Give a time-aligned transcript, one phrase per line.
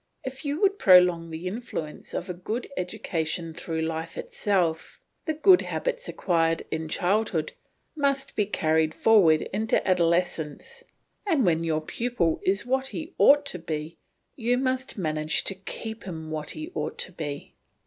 [0.23, 5.61] If you would prolong the influence of a good education through life itself, the good
[5.61, 7.53] habits acquired in childhood
[7.95, 10.83] must be carried forward into adolescence,
[11.27, 13.99] and when your pupil is what he ought to be
[14.35, 17.53] you must manage to keep him what he ought to be.